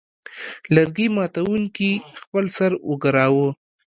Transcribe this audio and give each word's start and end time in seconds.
لرګي 0.75 1.07
ماتوونکي 1.15 1.91
خپل 2.21 2.45
سر 2.57 2.71
وګراوه. 2.89 3.47